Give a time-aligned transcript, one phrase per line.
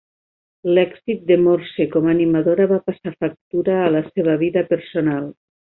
[0.77, 5.33] L'èxit de Morse com a animadora va passar factura a la seva vida personal.